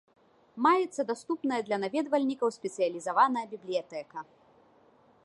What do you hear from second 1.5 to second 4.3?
для наведвальнікаў спецыялізаваная бібліятэка.